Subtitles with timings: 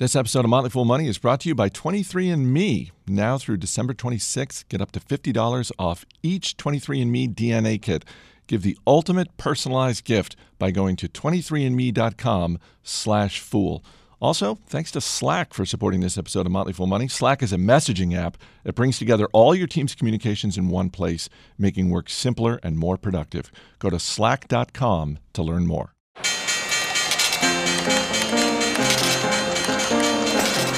[0.00, 2.90] This episode of Motley Fool Money is brought to you by 23andMe.
[3.06, 8.06] Now through December 26th, get up to $50 off each 23andMe DNA kit.
[8.46, 13.84] Give the ultimate personalized gift by going to 23andme.com slash fool.
[14.22, 17.06] Also, thanks to Slack for supporting this episode of Motley Fool Money.
[17.06, 21.28] Slack is a messaging app that brings together all your team's communications in one place,
[21.58, 23.52] making work simpler and more productive.
[23.78, 25.92] Go to slack.com to learn more.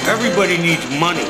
[0.05, 1.23] Everybody needs money.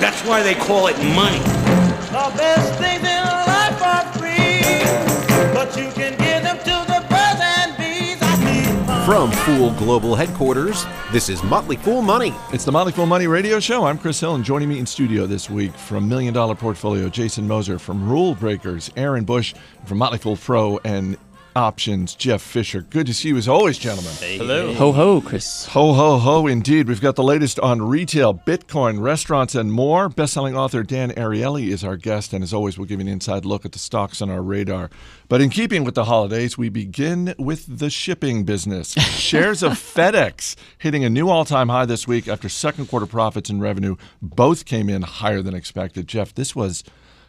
[0.00, 1.38] That's why they call it money.
[1.38, 7.40] The best things in life are free, but you can give them to the birds
[7.42, 8.18] and bees.
[8.22, 9.04] I need.
[9.06, 12.32] From Fool Global Headquarters, this is Motley Fool Money.
[12.52, 13.84] It's the Motley Fool Money Radio Show.
[13.84, 17.46] I'm Chris Hill, and joining me in studio this week from Million Dollar Portfolio, Jason
[17.46, 21.18] Moser, from Rule Breakers, Aaron Bush, from Motley Fool Pro and
[21.56, 22.82] Options, Jeff Fischer.
[22.82, 24.12] Good to see you as always, gentlemen.
[24.18, 24.74] Hello.
[24.74, 25.66] Ho ho, Chris.
[25.66, 26.88] Ho, ho, ho, indeed.
[26.88, 30.08] We've got the latest on retail, Bitcoin, restaurants, and more.
[30.08, 33.44] Bestselling author Dan Ariely is our guest, and as always, we'll give you an inside
[33.44, 34.90] look at the stocks on our radar.
[35.28, 38.92] But in keeping with the holidays, we begin with the shipping business.
[38.98, 43.48] Shares of FedEx hitting a new all time high this week after second quarter profits
[43.48, 46.08] and revenue both came in higher than expected.
[46.08, 46.82] Jeff, this was.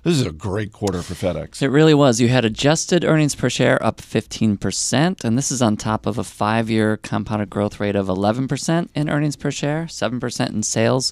[0.05, 1.63] This is a great quarter for FedEx.
[1.63, 2.21] It really was.
[2.21, 6.23] You had adjusted earnings per share up 15%, and this is on top of a
[6.23, 11.11] five year compounded growth rate of 11% in earnings per share, 7% in sales.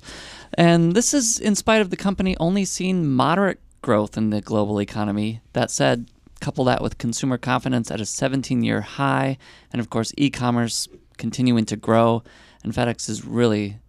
[0.53, 4.79] And this is in spite of the company only seeing moderate growth in the global
[4.79, 5.41] economy.
[5.53, 9.39] That said, couple that with consumer confidence at a 17 year high,
[9.71, 12.21] and of course, e commerce continuing to grow,
[12.63, 13.79] and FedEx is really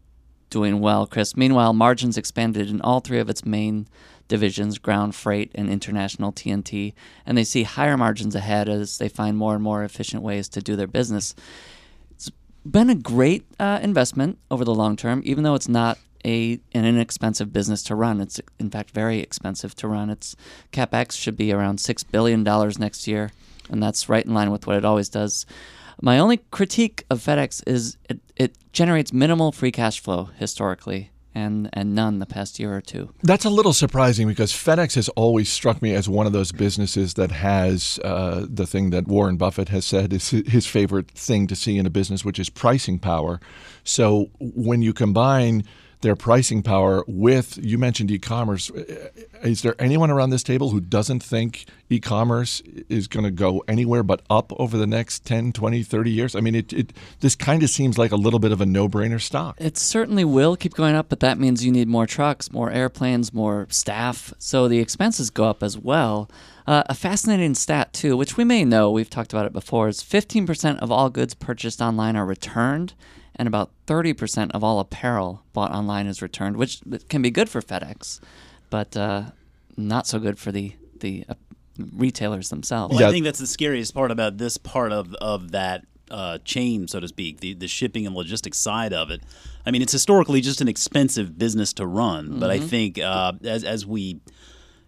[0.49, 1.37] doing well, Chris.
[1.37, 3.87] Meanwhile, margins expanded in all three of its main
[4.29, 6.95] divisions ground freight and international TNT,
[7.27, 10.63] and they see higher margins ahead as they find more and more efficient ways to
[10.63, 11.35] do their business.
[12.13, 12.31] It's
[12.65, 16.85] been a great uh, investment over the long term, even though it's not a an
[16.85, 18.21] inexpensive business to run.
[18.21, 20.11] It's in fact very expensive to run.
[20.11, 20.37] Its
[20.73, 23.31] capex should be around six billion dollars next year,
[23.69, 25.45] and that's right in line with what it always does.
[26.01, 31.69] My only critique of FedEx is it, it generates minimal free cash flow historically and
[31.73, 33.13] and none the past year or two.
[33.23, 37.15] That's a little surprising because FedEx has always struck me as one of those businesses
[37.15, 41.57] that has uh, the thing that Warren Buffett has said is his favorite thing to
[41.57, 43.41] see in a business, which is pricing power.
[43.83, 45.65] So when you combine
[46.05, 48.71] their pricing power with you mentioned e-commerce
[49.43, 54.03] is there anyone around this table who doesn't think e-commerce is going to go anywhere
[54.03, 57.63] but up over the next 10 20 30 years i mean it, it this kind
[57.63, 60.95] of seems like a little bit of a no-brainer stock It certainly will keep going
[60.95, 64.35] up, but that means you need more trucks, more airplanes, more staff.
[64.39, 66.31] So the expenses go up as well.
[66.67, 70.03] Uh, a fascinating stat, too, which we may know, we've talked about it before, is
[70.03, 72.95] 15% of all goods purchased online are returned,
[73.37, 77.61] and about 30% of all apparel bought online is returned, which can be good for
[77.61, 78.21] FedEx,
[78.71, 79.25] but uh,
[79.77, 81.35] not so good for the, the uh,
[81.97, 82.93] retailers themselves.
[82.93, 83.09] Well, Yeah.
[83.09, 87.01] I think that's the scariest part about this part of of that uh, chain, so
[87.01, 89.23] to speak, the the shipping and logistics side of it.
[89.67, 93.65] I mean, it's historically just an expensive business to run, but I think uh, as
[93.65, 94.21] as we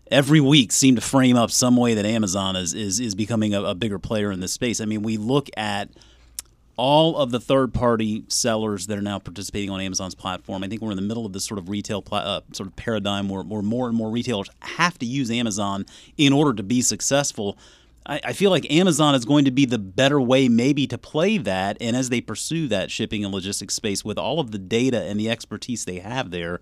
[0.09, 3.63] every week seem to frame up some way that Amazon is is is becoming a,
[3.63, 4.81] a bigger player in this space.
[4.81, 5.89] I mean, we look at
[6.77, 10.63] all of the third party sellers that are now participating on Amazon's platform.
[10.63, 13.29] I think we're in the middle of this sort of retail uh, sort of paradigm
[13.29, 15.87] where, where more and more retailers have to use Amazon
[16.19, 17.57] in order to be successful.
[18.05, 21.39] I, I feel like Amazon is going to be the better way, maybe, to play
[21.39, 21.79] that.
[21.81, 25.19] And as they pursue that shipping and logistics space with all of the data and
[25.19, 26.61] the expertise they have there,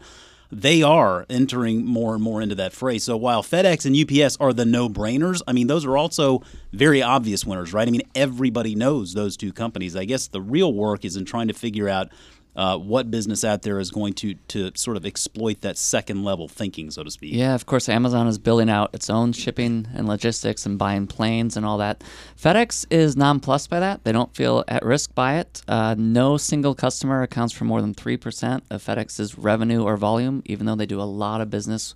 [0.54, 2.98] they are entering more and more into that fray.
[2.98, 6.42] So while FedEx and UPS are the no-brainers, I mean those are also
[6.72, 7.86] very obvious winners, right?
[7.86, 9.96] I mean everybody knows those two companies.
[9.96, 12.08] I guess the real work is in trying to figure out
[12.56, 16.48] uh, what business out there is going to to sort of exploit that second level
[16.48, 17.32] thinking, so to speak.
[17.34, 21.56] Yeah, of course, Amazon is building out its own shipping and logistics and buying planes
[21.56, 22.02] and all that.
[22.40, 24.04] FedEx is nonplussed by that.
[24.04, 25.62] They don't feel at risk by it.
[25.66, 30.66] Uh, no single customer accounts for more than 3% of FedEx's revenue or volume, even
[30.66, 31.94] though they do a lot of business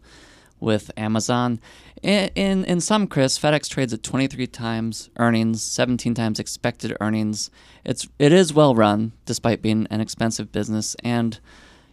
[0.61, 1.61] with Amazon.
[2.03, 7.51] In, in, in sum, Chris, FedEx trades at 23 times earnings, 17 times expected earnings.
[7.85, 11.39] It's it is well run, despite being an expensive business, and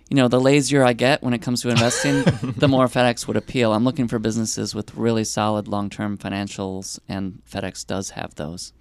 [0.09, 2.23] you know, the lazier I get when it comes to investing,
[2.57, 3.73] the more FedEx would appeal.
[3.73, 8.71] I'm looking for businesses with really solid long-term financials, and FedEx does have those.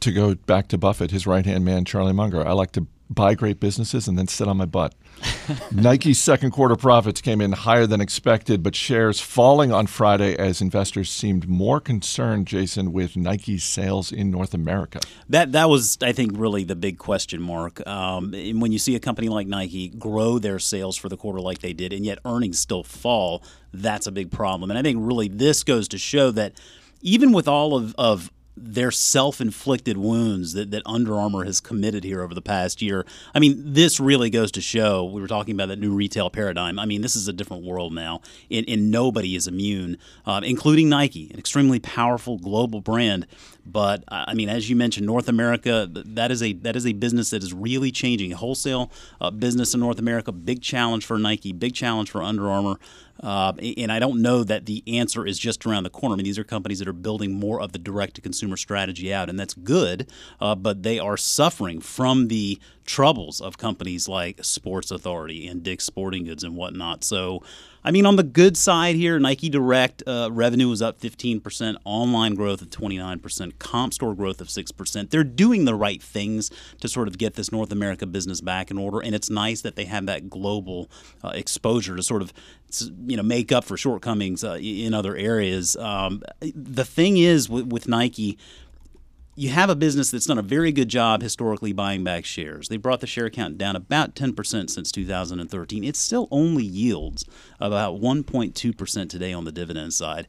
[0.00, 2.46] to go back to Buffett, his right hand man, Charlie Munger.
[2.46, 4.94] I like to buy great businesses and then sit on my butt.
[5.72, 10.60] Nike's second quarter profits came in higher than expected, but shares falling on Friday as
[10.60, 15.00] investors seemed more concerned, Jason, with Nike's sales in North America.
[15.28, 17.84] That that was, I think, really the big question mark.
[17.86, 21.40] Um, and when you see a company like Nike grow their sales for the quarter
[21.40, 24.70] like they did, and yet earnings still fall, that's a big problem.
[24.70, 26.52] And I think really this goes to show that
[27.00, 28.30] even with all of, of
[28.62, 33.04] their self-inflicted wounds that, that Under Armour has committed here over the past year.
[33.34, 36.78] I mean, this really goes to show we were talking about that new retail paradigm.
[36.78, 38.20] I mean, this is a different world now,
[38.50, 43.26] and, and nobody is immune, um, including Nike, an extremely powerful global brand.
[43.70, 47.30] But I mean, as you mentioned, North America that is a that is a business
[47.30, 48.32] that is really changing.
[48.32, 52.78] Wholesale uh, business in North America, big challenge for Nike, big challenge for Under Armour.
[53.20, 56.14] Uh, and I don't know that the answer is just around the corner.
[56.14, 59.12] I mean, these are companies that are building more of the direct to consumer strategy
[59.12, 60.08] out, and that's good,
[60.40, 65.84] uh, but they are suffering from the troubles of companies like Sports Authority and Dick's
[65.84, 67.02] Sporting Goods and whatnot.
[67.02, 67.42] So,
[67.84, 72.34] I mean, on the good side here, Nike Direct uh, revenue was up 15%, online
[72.34, 75.10] growth of 29%, comp store growth of 6%.
[75.10, 78.78] They're doing the right things to sort of get this North America business back in
[78.78, 80.90] order, and it's nice that they have that global
[81.22, 82.32] uh, exposure to sort of
[83.06, 85.76] you know make up for shortcomings uh, in other areas.
[85.76, 88.38] Um, the thing is with, with Nike
[89.38, 92.68] you have a business that's done a very good job historically buying back shares.
[92.68, 95.84] They brought the share count down about 10% since 2013.
[95.84, 97.24] It still only yields
[97.60, 100.26] about 1.2% today on the dividend side.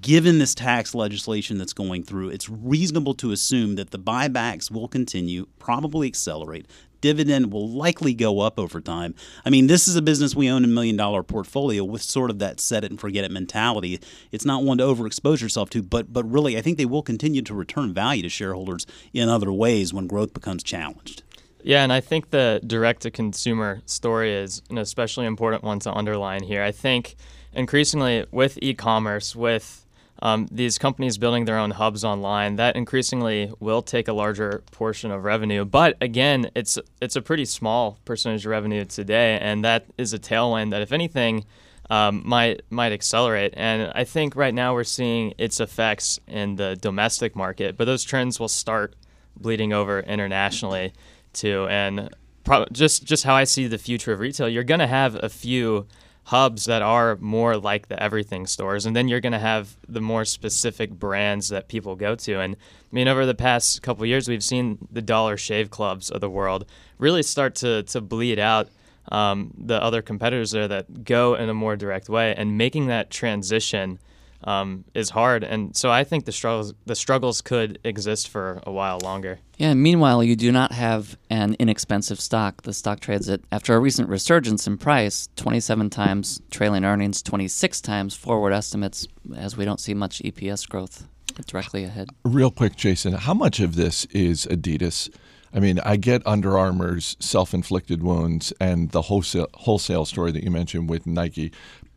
[0.00, 4.88] Given this tax legislation that's going through, it's reasonable to assume that the buybacks will
[4.88, 6.66] continue, probably accelerate
[7.00, 9.14] dividend will likely go up over time.
[9.44, 12.38] I mean, this is a business we own a million dollar portfolio with sort of
[12.38, 14.00] that set it and forget it mentality.
[14.32, 17.42] It's not one to overexpose yourself to, but but really I think they will continue
[17.42, 21.22] to return value to shareholders in other ways when growth becomes challenged.
[21.62, 25.92] Yeah, and I think the direct to consumer story is an especially important one to
[25.92, 26.62] underline here.
[26.62, 27.16] I think
[27.52, 29.84] increasingly with e commerce, with
[30.20, 35.10] um, these companies building their own hubs online, that increasingly will take a larger portion
[35.10, 35.64] of revenue.
[35.64, 40.18] But again, it's it's a pretty small percentage of revenue today, and that is a
[40.18, 41.44] tailwind that, if anything,
[41.88, 43.54] um, might might accelerate.
[43.56, 48.02] And I think right now we're seeing its effects in the domestic market, but those
[48.02, 48.94] trends will start
[49.36, 50.92] bleeding over internationally
[51.32, 51.66] too.
[51.70, 52.10] And
[52.44, 55.86] pro- just just how I see the future of retail, you're to have a few
[56.28, 60.00] hubs that are more like the everything stores and then you're going to have the
[60.00, 62.38] more specific brands that people go to.
[62.38, 66.20] And i mean over the past couple years we've seen the dollar shave clubs of
[66.20, 66.66] the world
[66.98, 68.68] really start to, to bleed out
[69.10, 73.10] um, the other competitors there that go in a more direct way and making that
[73.10, 73.98] transition
[74.44, 78.72] um, is hard, and so I think the struggles the struggles could exist for a
[78.72, 79.40] while longer.
[79.56, 79.74] Yeah.
[79.74, 82.62] Meanwhile, you do not have an inexpensive stock.
[82.62, 87.80] The stock trades at after a recent resurgence in price, 27 times trailing earnings, 26
[87.80, 91.08] times forward estimates, as we don't see much EPS growth
[91.46, 92.10] directly ahead.
[92.24, 95.10] Real quick, Jason, how much of this is Adidas?
[95.52, 100.50] I mean, I get Under Armour's self-inflicted wounds and the wholesale wholesale story that you
[100.50, 101.52] mentioned with Nike,
[101.82, 101.87] but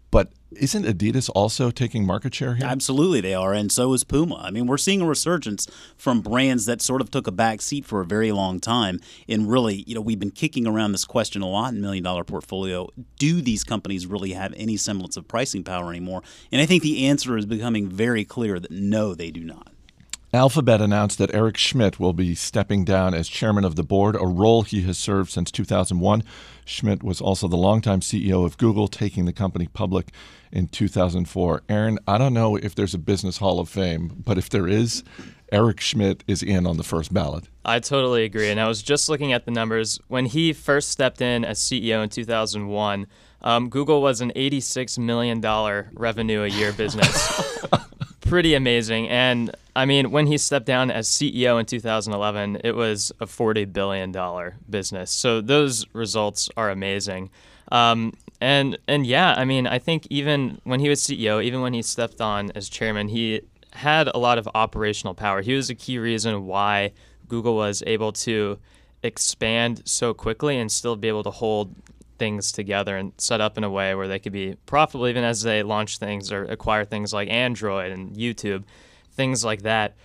[0.51, 2.65] isn't Adidas also taking market share here?
[2.65, 4.35] Absolutely, they are, and so is Puma.
[4.35, 7.85] I mean, we're seeing a resurgence from brands that sort of took a back seat
[7.85, 8.99] for a very long time.
[9.29, 12.23] And really, you know, we've been kicking around this question a lot in Million Dollar
[12.23, 12.89] Portfolio.
[13.17, 16.21] Do these companies really have any semblance of pricing power anymore?
[16.51, 19.69] And I think the answer is becoming very clear that no, they do not.
[20.33, 24.25] Alphabet announced that Eric Schmidt will be stepping down as chairman of the board, a
[24.25, 26.23] role he has served since 2001.
[26.63, 30.07] Schmidt was also the longtime CEO of Google, taking the company public
[30.51, 31.63] in 2004.
[31.69, 35.03] Aaron, I don't know if there's a business hall of fame, but if there is,
[35.51, 37.45] Eric Schmidt is in on the first ballot.
[37.65, 38.49] I totally agree.
[38.49, 39.99] And I was just looking at the numbers.
[40.07, 43.07] When he first stepped in as CEO in 2001,
[43.41, 45.41] um, Google was an $86 million
[45.93, 47.67] revenue a year business.
[48.21, 49.09] Pretty amazing.
[49.09, 53.71] And I mean, when he stepped down as CEO in 2011, it was a $40
[53.73, 54.15] billion
[54.69, 55.11] business.
[55.11, 57.29] So those results are amazing.
[57.71, 61.73] Um, and and yeah, I mean, I think even when he was CEO, even when
[61.73, 63.41] he stepped on as chairman, he
[63.73, 65.41] had a lot of operational power.
[65.41, 66.91] He was a key reason why
[67.29, 68.57] Google was able to
[69.03, 71.73] expand so quickly and still be able to hold
[72.17, 75.43] things together and set up in a way where they could be profitable even as
[75.43, 78.63] they launch things or acquire things like Android and YouTube,
[79.13, 79.95] things like that.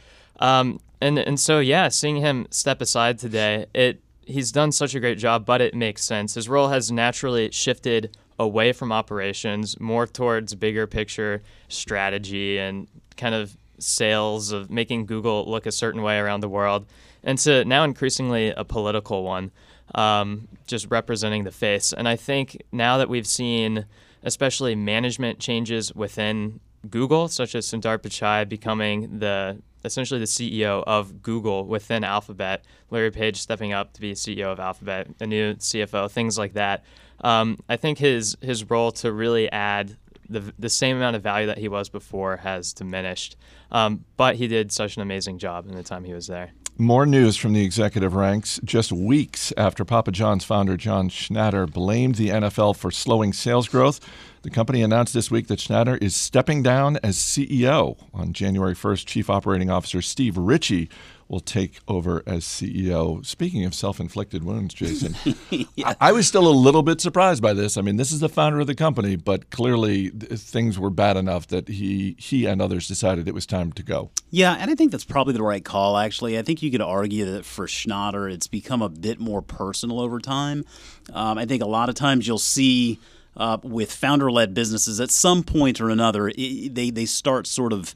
[0.40, 5.00] Um, and and so yeah, seeing him step aside today, it he's done such a
[5.00, 6.34] great job, but it makes sense.
[6.34, 13.34] His role has naturally shifted away from operations, more towards bigger picture strategy and kind
[13.34, 16.86] of sales of making Google look a certain way around the world,
[17.22, 19.50] and to now increasingly a political one.
[19.94, 21.92] um, just representing the face.
[21.92, 23.86] And I think now that we've seen,
[24.24, 31.22] especially management changes within Google, such as Sundar Pichai becoming the essentially the CEO of
[31.22, 36.10] Google within Alphabet, Larry Page stepping up to be CEO of Alphabet, a new CFO,
[36.10, 36.84] things like that.
[37.22, 39.96] Um, I think his his role to really add
[40.28, 43.36] the the same amount of value that he was before has diminished.
[43.70, 46.52] Um, but he did such an amazing job in the time he was there.
[46.78, 48.60] More news from the executive ranks.
[48.62, 53.98] Just weeks after Papa John's founder John Schnatter blamed the NFL for slowing sales growth,
[54.42, 57.96] the company announced this week that Schnatter is stepping down as CEO.
[58.12, 60.90] On January 1st, Chief Operating Officer Steve Ritchie
[61.28, 63.24] will take over as CEO.
[63.24, 65.16] Speaking of self inflicted wounds, Jason,
[65.84, 67.76] I, I was still a little bit surprised by this.
[67.76, 71.16] I mean, this is the founder of the company, but clearly th- things were bad
[71.16, 74.10] enough that he, he and others decided it was time to go.
[74.30, 76.38] Yeah, and I think that's probably the right call, actually.
[76.38, 80.20] I think you could argue that for Schnatter, it's become a bit more personal over
[80.20, 80.64] time.
[81.12, 82.98] Um, I think a lot of times you'll see.
[83.38, 87.94] Uh, with founder-led businesses, at some point or another, it, they they start sort of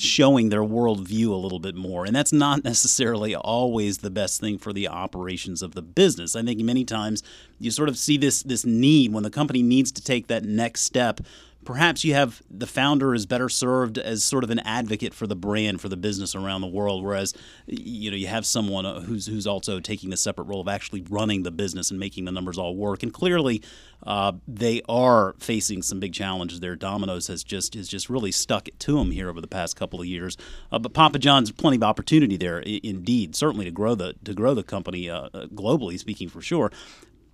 [0.00, 2.04] showing their worldview a little bit more.
[2.04, 6.36] And that's not necessarily always the best thing for the operations of the business.
[6.36, 7.22] I think many times
[7.58, 10.82] you sort of see this this need when the company needs to take that next
[10.82, 11.20] step.
[11.68, 15.36] Perhaps you have the founder is better served as sort of an advocate for the
[15.36, 17.34] brand for the business around the world, whereas
[17.66, 21.02] you know you have someone uh, who's who's also taking the separate role of actually
[21.10, 23.02] running the business and making the numbers all work.
[23.02, 23.60] And clearly,
[24.02, 26.74] uh, they are facing some big challenges there.
[26.74, 30.00] Domino's has just has just really stuck it to them here over the past couple
[30.00, 30.38] of years.
[30.72, 34.32] Uh, but Papa John's plenty of opportunity there, I- indeed, certainly to grow the to
[34.32, 36.72] grow the company uh, uh, globally, speaking for sure.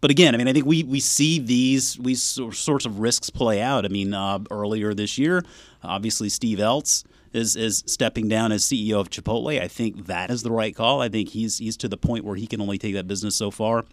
[0.04, 3.62] But again, I mean, I think we, we see these we sorts of risks play
[3.62, 3.86] out.
[3.86, 5.42] I mean, uh, earlier this year,
[5.82, 9.58] obviously Steve Ells is is stepping down as CEO of Chipotle.
[9.58, 11.00] I think that is the right call.
[11.00, 13.50] I think he's he's to the point where he can only take that business so
[13.50, 13.86] far.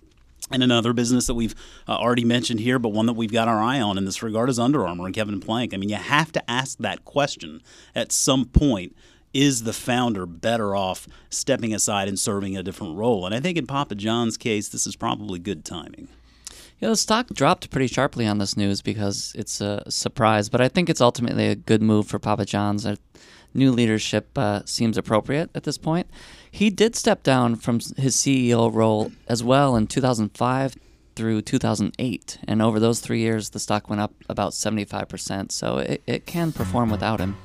[0.52, 1.56] And another business that we've
[1.88, 4.50] uh, already mentioned here, but one that we've got our eye on in this regard
[4.50, 5.74] is Under Armour and Kevin Plank.
[5.74, 7.62] I mean, you have to ask that question
[7.96, 8.94] at some point.
[9.34, 13.26] Is the founder better off stepping aside and serving a different role?
[13.26, 16.10] And I think in Papa John's case, this is probably good timing.
[16.80, 20.68] Yeah, the stock dropped pretty sharply on this news because it's a surprise, but I
[20.68, 22.88] think it's ultimately a good move for Papa John's.
[23.54, 26.08] New leadership uh, seems appropriate at this point.
[26.50, 30.76] He did step down from his CEO role as well in 2005
[31.16, 36.02] through 2008, and over those three years, the stock went up about 75%, so it,
[36.08, 37.38] it can perform without him.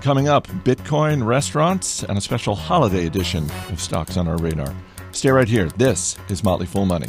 [0.00, 4.74] Coming up, Bitcoin restaurants and a special holiday edition of Stocks on Our Radar.
[5.12, 5.68] Stay right here.
[5.76, 7.08] This is Motley Fool Money.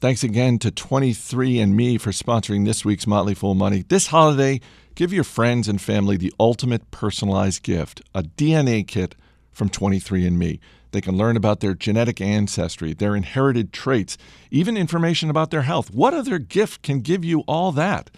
[0.00, 3.84] Thanks again to 23andMe for sponsoring this week's Motley Fool Money.
[3.86, 4.60] This holiday,
[4.94, 9.14] give your friends and family the ultimate personalized gift a DNA kit
[9.52, 10.58] from 23andMe.
[10.92, 14.18] They can learn about their genetic ancestry, their inherited traits,
[14.50, 15.92] even information about their health.
[15.92, 18.10] What other gift can give you all that?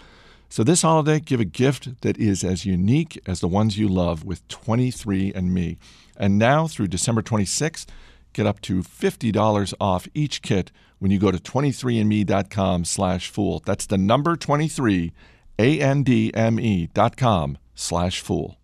[0.48, 4.22] So this holiday, give a gift that is as unique as the ones you love
[4.24, 5.78] with 23andMe.
[6.16, 7.86] And now through December 26th,
[8.34, 13.62] get up to $50 off each kit when you go to 23andme.com slash fool.
[13.64, 15.12] That's the number 23,
[15.58, 18.58] A-N-D-M-E dot com slash fool.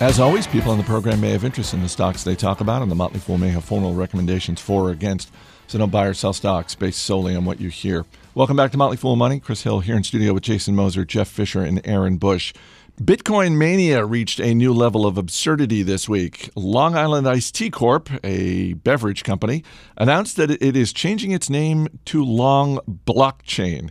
[0.00, 2.82] As always, people on the program may have interest in the stocks they talk about,
[2.82, 5.32] and the Motley Fool may have formal recommendations for or against.
[5.66, 8.06] So don't buy or sell stocks based solely on what you hear.
[8.32, 9.40] Welcome back to Motley Fool Money.
[9.40, 12.54] Chris Hill here in studio with Jason Moser, Jeff Fischer, and Aaron Bush.
[13.02, 16.48] Bitcoin mania reached a new level of absurdity this week.
[16.54, 19.64] Long Island Iced Tea Corp, a beverage company,
[19.96, 23.90] announced that it is changing its name to Long Blockchain.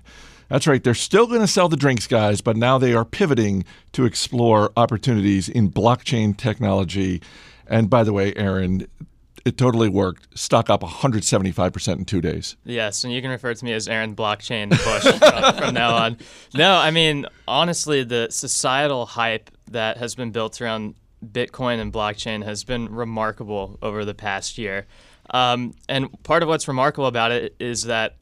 [0.49, 3.65] That's right, they're still going to sell the drinks, guys, but now they are pivoting
[3.91, 7.21] to explore opportunities in blockchain technology.
[7.67, 8.87] And by the way, Aaron,
[9.47, 10.37] it totally worked.
[10.37, 12.55] Stock up 175% in two days.
[12.63, 16.17] Yes, and you can refer to me as Aaron Blockchain Bush from now on.
[16.53, 22.43] No, I mean honestly, the societal hype that has been built around Bitcoin and blockchain
[22.43, 24.85] has been remarkable over the past year.
[25.29, 28.15] Um, and part of what's remarkable about it is that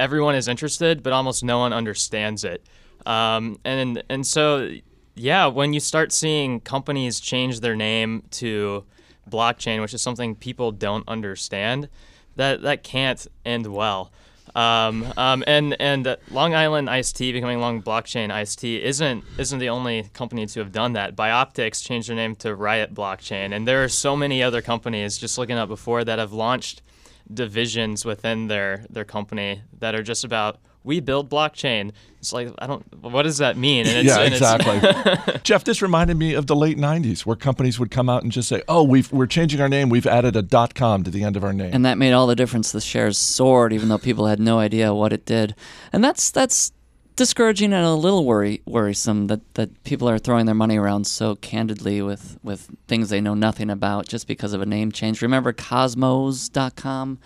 [0.00, 2.64] everyone is interested, but almost no one understands it.
[3.06, 4.70] Um, and and so
[5.14, 8.84] yeah, when you start seeing companies change their name to
[9.28, 11.88] blockchain, which is something people don't understand,
[12.36, 14.10] that that can't end well.
[14.54, 19.58] Um, um, and and Long Island Iced Tea becoming Long Blockchain Iced Tea isn't isn't
[19.58, 21.14] the only company to have done that.
[21.14, 25.38] Bioptix changed their name to Riot Blockchain, and there are so many other companies just
[25.38, 26.82] looking up before that have launched
[27.32, 31.92] divisions within their their company that are just about we build blockchain.
[32.20, 32.82] It's like I don't.
[33.02, 33.86] What does that mean?
[33.86, 35.40] And it's, yeah, and it's- exactly.
[35.42, 38.48] Jeff, this reminded me of the late '90s, where companies would come out and just
[38.48, 39.90] say, "Oh, we've, we're changing our name.
[39.90, 42.26] We've added a dot .com to the end of our name." and that made all
[42.26, 42.72] the difference.
[42.72, 45.54] The shares soared, even though people had no idea what it did,
[45.92, 46.72] and that's that's
[47.16, 51.36] discouraging and a little worry worrisome that, that people are throwing their money around so
[51.36, 55.22] candidly with with things they know nothing about just because of a name change.
[55.22, 57.18] Remember Cosmos.com?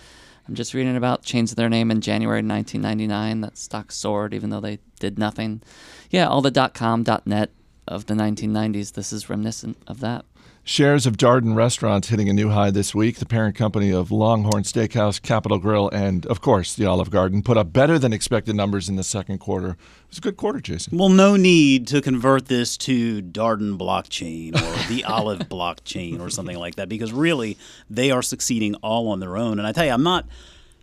[0.46, 3.40] I'm just reading about changing their name in January 1999.
[3.40, 5.62] That stock soared even though they did nothing.
[6.10, 7.50] Yeah, all the .com, .net
[7.88, 8.92] of the 1990s.
[8.92, 10.24] This is reminiscent of that.
[10.66, 13.18] Shares of Darden Restaurants hitting a new high this week.
[13.18, 17.58] The parent company of Longhorn Steakhouse, Capital Grille, and of course the Olive Garden put
[17.58, 19.72] up better than expected numbers in the second quarter.
[19.72, 20.96] It was a good quarter, Jason.
[20.96, 26.56] Well, no need to convert this to Darden blockchain or the Olive blockchain or something
[26.56, 27.58] like that because really
[27.90, 29.58] they are succeeding all on their own.
[29.58, 30.24] And I tell you, I'm not.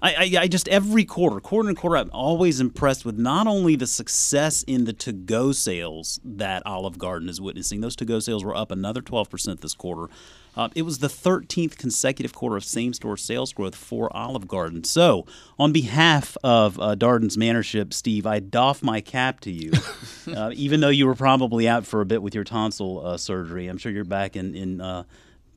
[0.02, 3.76] I, I, I just every quarter, quarter and quarter, I'm always impressed with not only
[3.76, 7.82] the success in the to-go sales that Olive Garden is witnessing.
[7.82, 10.12] Those to-go sales were up another 12% this quarter.
[10.56, 14.84] Uh, it was the 13th consecutive quarter of same-store sales growth for Olive Garden.
[14.84, 15.26] So,
[15.58, 19.72] on behalf of uh, Darden's management, Steve, I doff my cap to you.
[20.36, 23.68] uh, even though you were probably out for a bit with your tonsil uh, surgery,
[23.68, 25.04] I'm sure you're back in in uh,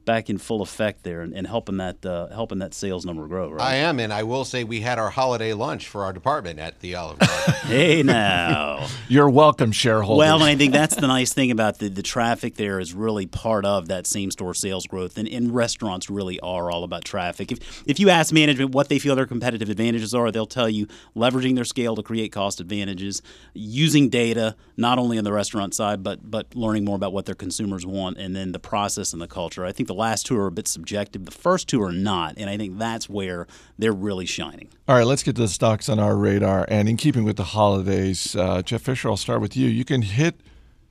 [0.04, 3.50] back in full effect there and, and helping that uh, helping that sales number grow.
[3.50, 3.62] Right?
[3.62, 6.80] I am, and I will say we had our holiday lunch for our department at
[6.80, 7.54] the Olive Garden.
[7.64, 8.86] hey now.
[9.08, 10.18] You're welcome, shareholders.
[10.18, 13.26] Well, and I think that's the nice thing about the, the traffic there is really
[13.26, 15.18] part of that same store sales growth.
[15.18, 17.52] And, and restaurants really are all about traffic.
[17.52, 20.86] If, if you ask management what they feel their competitive advantages are, they'll tell you
[21.16, 26.02] leveraging their scale to create cost advantages, using data, not only on the restaurant side,
[26.02, 29.28] but, but learning more about what their consumers want, and then the process and the
[29.28, 29.64] culture.
[29.64, 31.24] I think the last two are a bit subjective.
[31.24, 32.34] The first two are not.
[32.36, 33.46] And I think that's where
[33.78, 34.68] they're really shining.
[34.88, 36.66] All right, let's get to the stocks on our radar.
[36.68, 39.68] And in keeping with the holidays, uh, Jeff Fischer, I'll start with you.
[39.68, 40.40] You can hit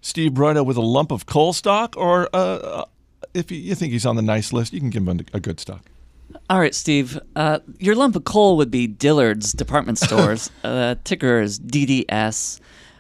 [0.02, 2.86] Steve Broido with a lump of coal stock, or uh,
[3.34, 5.40] if you, you think he's on the nice list, you can give him a, a
[5.40, 5.82] good stock.
[6.50, 7.20] All right, Steve.
[7.36, 10.50] Uh, your lump of coal would be Dillard's department stores.
[10.64, 12.60] uh, ticker is DDS.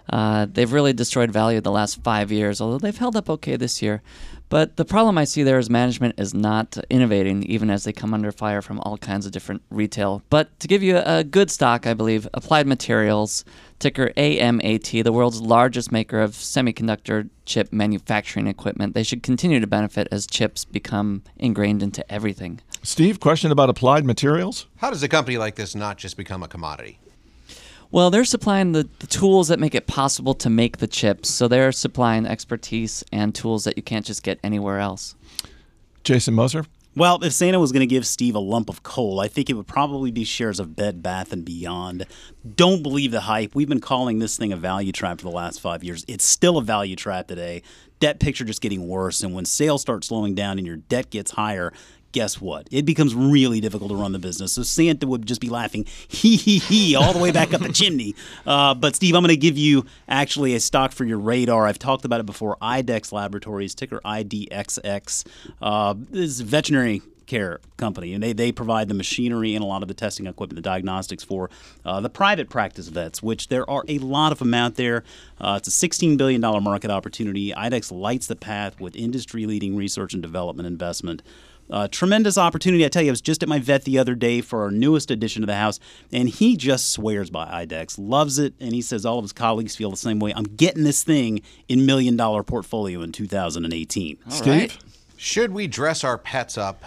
[0.09, 3.81] Uh, they've really destroyed value the last five years, although they've held up okay this
[3.81, 4.01] year.
[4.49, 8.13] But the problem I see there is management is not innovating, even as they come
[8.13, 10.21] under fire from all kinds of different retail.
[10.29, 13.45] But to give you a, a good stock, I believe, Applied Materials,
[13.79, 19.65] ticker AMAT, the world's largest maker of semiconductor chip manufacturing equipment, they should continue to
[19.65, 22.61] benefit as chips become ingrained into everything.
[22.83, 24.67] Steve, question about applied materials?
[24.77, 26.99] How does a company like this not just become a commodity?
[27.93, 31.29] Well, they're supplying the, the tools that make it possible to make the chips.
[31.29, 35.13] So they're supplying expertise and tools that you can't just get anywhere else.
[36.03, 36.65] Jason Moser?
[36.95, 39.53] Well, if Santa was going to give Steve a lump of coal, I think it
[39.53, 42.07] would probably be shares of Bed Bath and Beyond.
[42.55, 43.53] Don't believe the hype.
[43.53, 46.03] We've been calling this thing a value trap for the last five years.
[46.07, 47.61] It's still a value trap today.
[47.99, 51.31] Debt picture just getting worse, and when sales start slowing down and your debt gets
[51.31, 51.71] higher,
[52.13, 52.67] guess what?
[52.71, 54.53] It becomes really difficult to run the business.
[54.53, 57.73] So Santa would just be laughing, hee hee hee, all the way back up the
[57.73, 58.15] chimney.
[58.47, 61.67] Uh, but Steve, I'm going to give you actually a stock for your radar.
[61.67, 62.55] I've talked about it before.
[62.61, 65.25] IDEXX Laboratories, ticker IDXX.
[65.61, 69.67] Uh, this is a veterinary care company, and they, they provide the machinery and a
[69.67, 71.49] lot of the testing equipment, the diagnostics for
[71.85, 75.03] uh, the private practice vets, which there are a lot of them out there.
[75.39, 77.51] Uh, it's a $16 billion market opportunity.
[77.51, 81.21] IDEXX lights the path with industry leading research and development investment.
[81.73, 82.85] Uh, tremendous opportunity.
[82.85, 85.09] I tell you, I was just at my vet the other day for our newest
[85.09, 85.79] addition to the house,
[86.11, 89.75] and he just swears by IDEXX, loves it, and he says all of his colleagues
[89.75, 90.31] feel the same way.
[90.35, 94.19] I'm getting this thing in million dollar portfolio in 2018.
[94.29, 94.47] Steve?
[94.47, 94.77] right.
[95.17, 96.83] Should we dress our pets up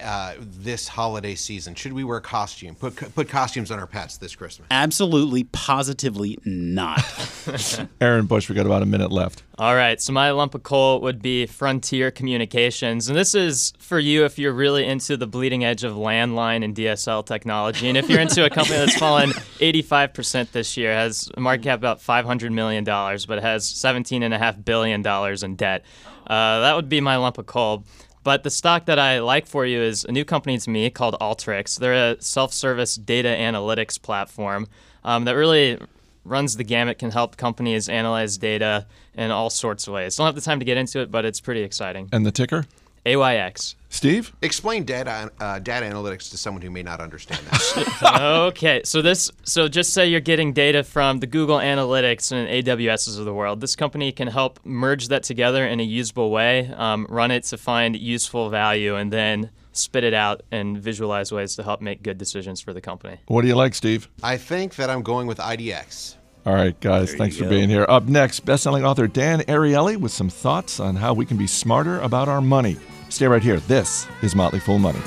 [0.00, 1.74] uh, this holiday season?
[1.74, 2.74] Should we wear costume?
[2.74, 4.66] Put put costumes on our pets this Christmas?
[4.70, 7.00] Absolutely, positively not.
[8.00, 9.42] Aaron Bush, we got about a minute left.
[9.58, 13.08] All right, so my lump of coal would be Frontier Communications.
[13.08, 16.74] And this is for you if you're really into the bleeding edge of landline and
[16.74, 17.88] DSL technology.
[17.88, 21.78] And if you're into a company that's fallen 85% this year, has a market cap
[21.78, 25.06] about $500 million, but it has $17.5 billion
[25.44, 25.84] in debt,
[26.26, 27.84] uh, that would be my lump of coal.
[28.22, 31.16] But the stock that I like for you is a new company to me called
[31.20, 31.78] Alteryx.
[31.78, 34.68] They're a self service data analytics platform
[35.04, 35.78] um, that really
[36.24, 40.16] runs the gamut, can help companies analyze data in all sorts of ways.
[40.16, 42.08] Don't have the time to get into it, but it's pretty exciting.
[42.12, 42.66] And the ticker?
[43.14, 43.76] AYX.
[43.88, 44.32] Steve?
[44.40, 48.20] Explain data uh, data analytics to someone who may not understand that.
[48.48, 53.18] okay, so this so just say you're getting data from the Google Analytics and AWSs
[53.18, 53.60] of the world.
[53.60, 57.58] This company can help merge that together in a usable way, um, run it to
[57.58, 62.18] find useful value, and then spit it out and visualize ways to help make good
[62.18, 63.18] decisions for the company.
[63.26, 64.08] What do you like, Steve?
[64.22, 66.16] I think that I'm going with IDX.
[66.46, 67.84] All right, guys, thanks for being here.
[67.88, 72.00] Up next, best-selling author Dan Ariely with some thoughts on how we can be smarter
[72.00, 72.78] about our money.
[73.10, 73.58] Stay right here.
[73.58, 75.00] This is Motley Fool Money.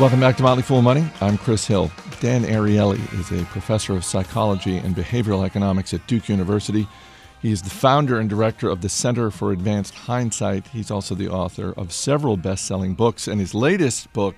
[0.00, 1.08] Welcome back to Motley Fool Money.
[1.20, 1.92] I'm Chris Hill.
[2.18, 6.88] Dan Ariely is a professor of psychology and behavioral economics at Duke University.
[7.40, 10.66] He is the founder and director of the Center for Advanced Hindsight.
[10.68, 14.34] He's also the author of several best selling books, and his latest book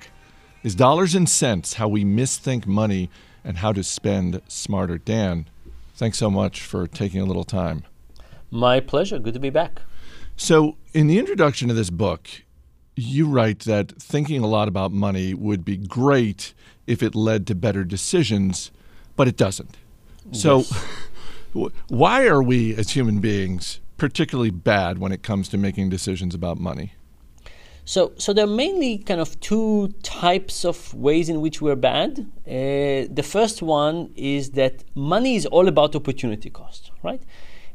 [0.63, 3.09] is Dollars and Sense How We Misthink Money
[3.49, 4.99] and How to Spend Smarter.
[4.99, 5.49] Dan,
[5.95, 7.83] thanks so much for taking a little time.
[8.51, 9.19] My pleasure.
[9.19, 9.81] Good to be back.
[10.37, 12.29] So, in the introduction to this book,
[12.95, 16.53] you write that thinking a lot about money would be great
[16.87, 18.71] if it led to better decisions,
[19.17, 19.77] but it doesn't.
[20.33, 20.65] So,
[21.89, 26.59] why are we as human beings particularly bad when it comes to making decisions about
[26.59, 26.93] money?
[27.89, 32.19] So, so there are mainly kind of two types of ways in which we're bad.
[32.47, 37.23] Uh, the first one is that money is all about opportunity cost, right?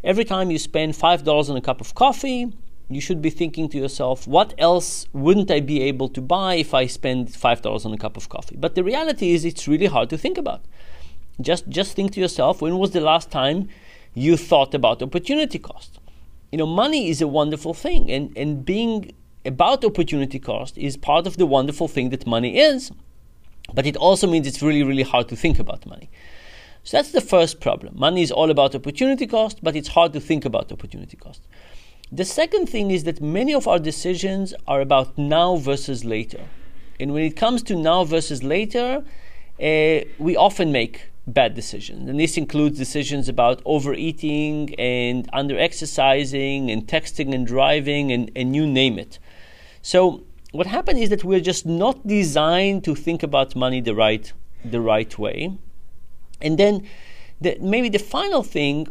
[0.03, 2.53] Every time you spend five dollars on a cup of coffee,
[2.89, 6.75] you should be thinking to yourself, what else wouldn't I be able to buy if
[6.75, 8.55] I spend $5 on a cup of coffee?
[8.55, 10.61] But the reality is, it's really hard to think about.
[11.41, 13.67] Just, just think to yourself, when was the last time
[14.13, 15.97] you thought about opportunity cost?
[16.51, 19.11] You know, money is a wonderful thing, and, and being
[19.45, 22.91] about opportunity cost is part of the wonderful thing that money is,
[23.73, 26.09] but it also means it's really, really hard to think about money.
[26.83, 27.93] So that's the first problem.
[27.97, 31.41] Money is all about opportunity cost, but it's hard to think about opportunity cost.
[32.11, 36.41] The second thing is that many of our decisions are about now versus later.
[36.99, 39.03] And when it comes to now versus later,
[39.59, 42.09] uh, we often make bad decisions.
[42.09, 48.55] And this includes decisions about overeating and under exercising and texting and driving and, and
[48.55, 49.19] you name it.
[49.83, 54.31] So what happened is that we're just not designed to think about money the right
[54.63, 55.57] the right way.
[56.41, 56.87] And then
[57.41, 58.87] the, maybe the final thing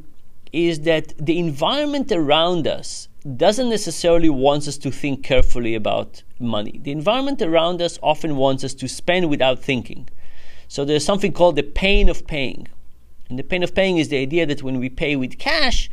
[0.52, 6.78] is that the environment around us doesn't necessarily want us to think carefully about money.
[6.82, 10.10] The environment around us often wants us to spend without thinking.
[10.68, 12.68] So there's something called the pain of paying.
[13.30, 15.90] And the pain of paying is the idea that when we pay with cash,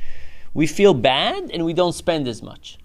[0.53, 2.77] we feel bad and we don't spend as much.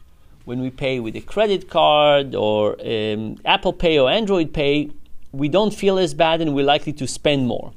[0.45, 4.91] When we pay with a credit card or um, Apple Pay or Android Pay,
[5.33, 7.73] we don't feel as bad and we're likely to spend more.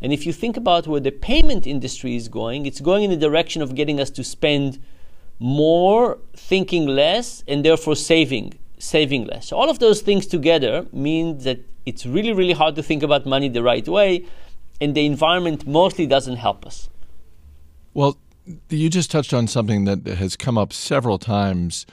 [0.00, 3.16] And if you think about where the payment industry is going, it's going in the
[3.16, 4.78] direction of getting us to spend
[5.38, 9.48] more, thinking less, and therefore saving saving less.
[9.48, 13.26] So all of those things together mean that it's really, really hard to think about
[13.26, 14.26] money the right way,
[14.80, 16.88] and the environment mostly doesn't help us.
[17.94, 18.18] Well,
[18.68, 21.86] you just touched on something that has come up several times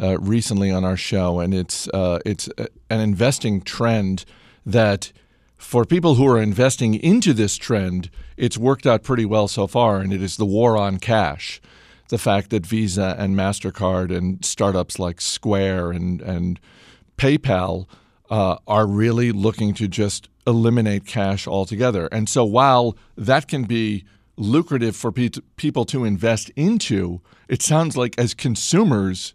[0.00, 2.48] uh, recently on our show, and it's uh, it's
[2.90, 4.24] an investing trend
[4.64, 5.12] that
[5.56, 10.00] for people who are investing into this trend, it's worked out pretty well so far,
[10.00, 11.60] and it is the war on cash
[12.08, 16.60] the fact that Visa and MasterCard and startups like Square and, and
[17.16, 17.86] PayPal
[18.30, 22.08] uh, are really looking to just eliminate cash altogether.
[22.12, 24.04] And so while that can be
[24.36, 29.34] lucrative for pe- people to invest into, it sounds like as consumers,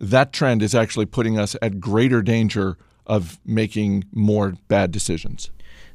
[0.00, 5.50] that trend is actually putting us at greater danger of making more bad decisions.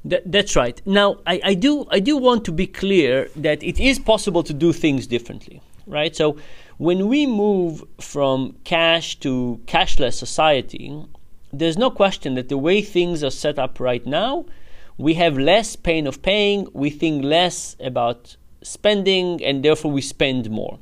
[0.06, 0.82] That, that's right.
[0.86, 4.54] Now, I, I, do I do want to be clear that it is possible to
[4.54, 6.15] do things differently right?
[6.15, 6.38] So
[6.78, 11.04] when we move from cash to cashless society,
[11.52, 14.46] there's no question that the way things are set up right now,
[14.97, 20.49] we have less pain of paying, we think less about spending, and therefore we spend
[20.49, 20.79] more.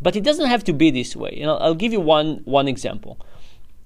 [0.00, 1.34] But it doesn't have to be this way.
[1.36, 3.18] You know, I'll give you one, one example.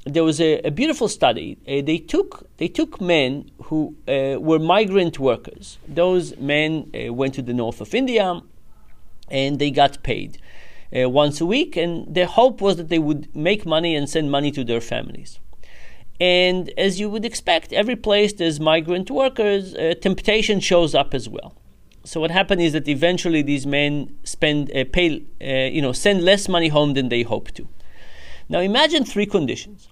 [0.04, 1.56] There was a, a beautiful study.
[1.66, 5.78] Uh, they took they took men who uh, were migrant workers.
[5.88, 8.42] Those men uh, went to the north of India
[9.30, 10.38] and they got paid
[10.94, 11.74] uh, once a week.
[11.76, 15.40] And their hope was that they would make money and send money to their families.
[16.20, 21.28] And as you would expect, every place there's migrant workers, uh, temptation shows up as
[21.28, 21.54] well.
[22.04, 26.22] So what happened is that eventually these men spend, uh, pay, uh, you know, send
[26.22, 27.66] less money home than they hope to.
[28.48, 29.88] Now imagine three conditions: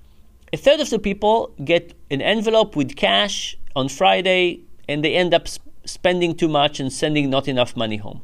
[0.52, 5.32] a third of the people get an envelope with cash on Friday, and they end
[5.32, 8.20] up sp- spending too much and sending not enough money home.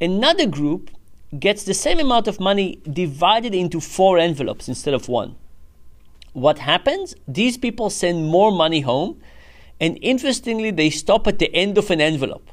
[0.00, 0.90] Another group
[1.38, 5.34] gets the same amount of money divided into four envelopes instead of one.
[6.32, 7.14] What happens?
[7.28, 9.20] These people send more money home,
[9.80, 12.48] and interestingly, they stop at the end of an envelope.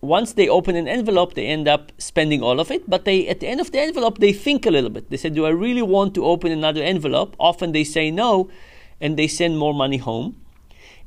[0.00, 2.88] once they open an envelope, they end up spending all of it.
[2.88, 5.10] But they, at the end of the envelope, they think a little bit.
[5.10, 8.48] They say, "Do I really want to open another envelope?" Often they say no,
[9.00, 10.36] and they send more money home.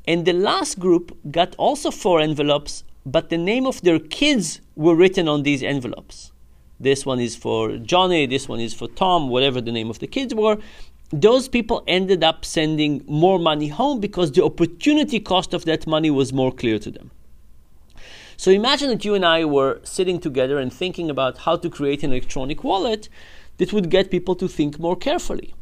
[0.08, 4.96] And the last group got also four envelopes, but the name of their kids were
[4.96, 6.32] written on these envelopes.
[6.80, 10.08] This one is for Johnny, this one is for Tom, whatever the name of the
[10.08, 10.58] kids were.
[11.14, 16.10] Those people ended up sending more money home because the opportunity cost of that money
[16.10, 17.12] was more clear to them.
[18.38, 22.04] So imagine that you and I were sitting together and thinking about how to create
[22.04, 23.10] an electronic wallet
[23.58, 25.54] that would get people to think more carefully.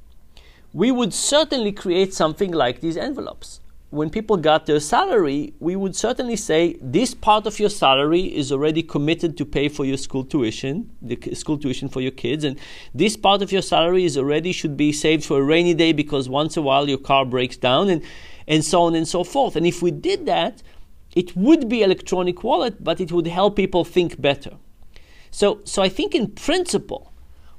[0.72, 3.60] We would certainly create something like these envelopes
[3.92, 8.52] when people got their salary, we would certainly say this part of your salary is
[8.52, 12.60] already committed to pay for your school tuition, the school tuition for your kids, and
[12.94, 16.30] this part of your salary is already should be saved for a rainy day because
[16.30, 18.04] once a while your car breaks down, and
[18.48, 19.56] and so on and so forth.
[19.56, 20.62] And if we did that,
[21.16, 24.58] it would be electronic wallet, but it would help people think better.
[25.32, 27.08] So so I think in principle.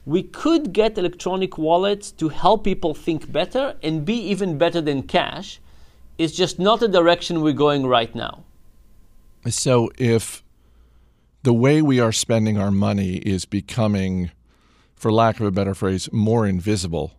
[0.07, 5.03] We could get electronic wallets to help people think better and be even better than
[5.03, 5.61] cash
[6.21, 8.45] it's just not the direction we're going right now.
[9.49, 10.43] So if
[11.45, 14.31] the way we are spending our money is becoming,
[14.95, 17.13] for lack of a better phrase, more invisible,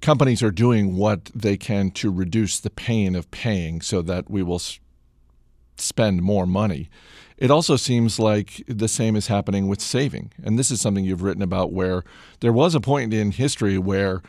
[0.00, 4.42] companies are doing what they can to reduce the pain of paying so that we
[4.42, 4.60] will
[5.76, 6.90] spend more money.
[7.38, 10.32] It also seems like the same is happening with saving.
[10.42, 12.02] And this is something you've written about where
[12.40, 14.22] there was a point in history where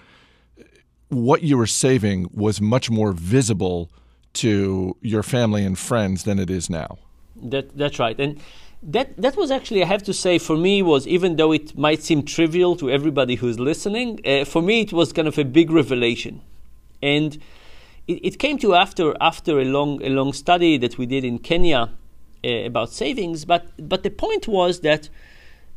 [0.59, 0.63] uh,
[1.09, 3.89] what you were saving was much more visible
[4.33, 6.97] to your family and friends than it is now.
[7.35, 8.39] That that's right, and
[8.83, 12.01] that that was actually I have to say for me was even though it might
[12.03, 15.71] seem trivial to everybody who's listening, uh, for me it was kind of a big
[15.71, 16.41] revelation,
[17.01, 17.37] and
[18.07, 21.39] it, it, came to after after a long a long study that we did in
[21.39, 21.89] Kenya
[22.43, 23.45] uh, about savings.
[23.45, 25.09] But but the point was that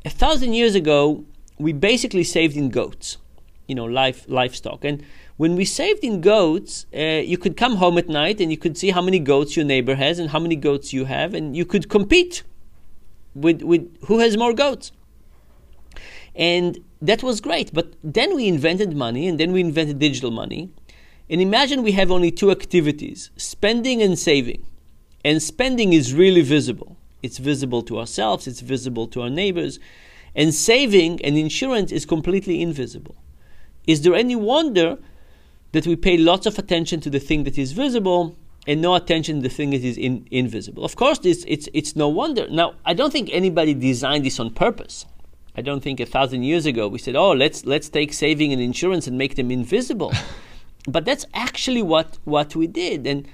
[0.04, 1.24] a thousand years ago
[1.58, 3.18] we basically saved in goats,
[3.66, 5.04] you know, life livestock and
[5.36, 8.78] when we saved in goats, uh, you could come home at night and you could
[8.78, 11.64] see how many goats your neighbor has and how many goats you have, and you
[11.64, 12.44] could compete
[13.34, 14.92] with, with who has more goats.
[16.36, 17.72] And that was great.
[17.72, 20.70] But then we invented money and then we invented digital money.
[21.30, 24.66] And imagine we have only two activities spending and saving.
[25.24, 26.96] And spending is really visible.
[27.22, 29.78] It's visible to ourselves, it's visible to our neighbors.
[30.34, 33.16] And saving and insurance is completely invisible.
[33.86, 34.98] Is there any wonder
[35.74, 39.36] that we pay lots of attention to the thing that is visible and no attention
[39.36, 40.84] to the thing that is in, invisible.
[40.84, 42.48] Of course, this, it's, it's no wonder.
[42.48, 45.04] Now, I don't think anybody designed this on purpose.
[45.56, 48.62] I don't think a thousand years ago we said, oh, let's, let's take saving and
[48.62, 50.12] insurance and make them invisible.
[50.88, 53.04] but that's actually what, what we did.
[53.04, 53.26] And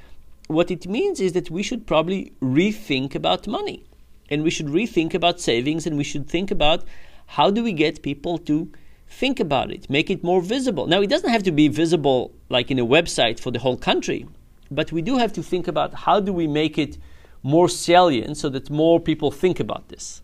[0.47, 3.85] what it means is that we should probably rethink about money.
[4.31, 6.85] And we should rethink about savings and we should think about
[7.27, 8.73] how do we get people to
[9.11, 10.87] think about it, make it more visible.
[10.87, 14.27] Now, it doesn't have to be visible like in a website for the whole country,
[14.71, 16.97] but we do have to think about how do we make it
[17.43, 20.23] more salient so that more people think about this.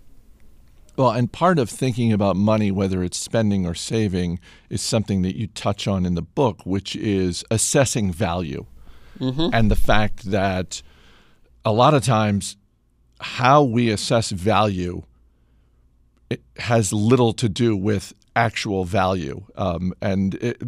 [0.96, 5.36] Well, and part of thinking about money, whether it's spending or saving, is something that
[5.36, 8.64] you touch on in the book, which is assessing value.
[9.18, 9.48] Mm-hmm.
[9.52, 10.80] And the fact that
[11.64, 12.56] a lot of times
[13.20, 15.02] how we assess value
[16.28, 19.44] it has little to do with actual value.
[19.56, 20.62] Um, and it,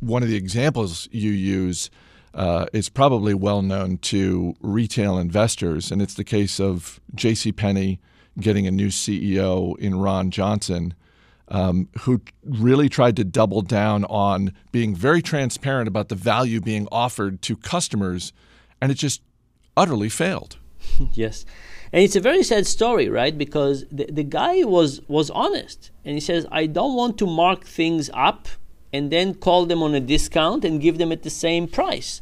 [0.00, 1.90] one of the examples you use
[2.34, 7.52] uh, is probably well known to retail investors, and it's the case of J.C.
[7.52, 8.00] Penney
[8.38, 10.94] getting a new CEO in Ron Johnson.
[11.52, 16.86] Um, who really tried to double down on being very transparent about the value being
[16.92, 18.32] offered to customers,
[18.80, 19.20] and it just
[19.76, 20.58] utterly failed.
[21.12, 21.44] yes.
[21.92, 23.36] And it's a very sad story, right?
[23.36, 25.90] Because the, the guy was, was honest.
[26.04, 28.48] And he says, I don't want to mark things up
[28.92, 32.20] and then call them on a discount and give them at the same price.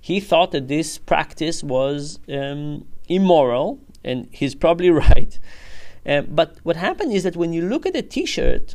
[0.00, 5.38] He thought that this practice was um, immoral, and he's probably right.
[6.04, 8.74] Uh, but what happened is that when you look at a t shirt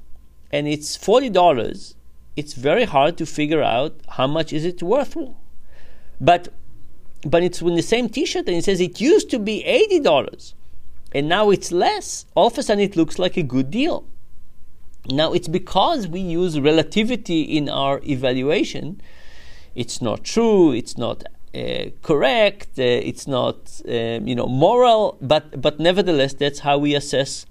[0.51, 1.95] and it's $40,
[2.35, 5.17] it's very hard to figure out how much is it worth.
[6.21, 6.49] But
[7.25, 10.53] but it's in the same T-shirt, and it says it used to be eighty dollars,
[11.13, 12.25] and now it's less.
[12.35, 14.05] All of a sudden, it looks like a good deal.
[15.09, 19.01] Now it's because we use relativity in our evaluation.
[19.73, 20.73] It's not true.
[20.73, 21.23] It's not
[21.55, 22.77] uh, correct.
[22.77, 25.17] Uh, it's not um, you know moral.
[25.21, 27.45] But but nevertheless, that's how we assess.